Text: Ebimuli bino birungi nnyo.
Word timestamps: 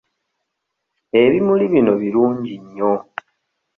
Ebimuli 1.21 1.65
bino 1.71 1.93
birungi 2.01 2.53
nnyo. 2.63 2.93